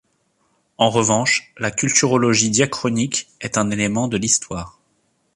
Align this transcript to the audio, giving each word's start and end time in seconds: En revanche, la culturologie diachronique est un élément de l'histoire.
En 0.79 0.89
revanche, 0.89 1.53
la 1.59 1.69
culturologie 1.69 2.49
diachronique 2.49 3.29
est 3.39 3.59
un 3.59 3.69
élément 3.69 4.07
de 4.07 4.17
l'histoire. 4.17 4.79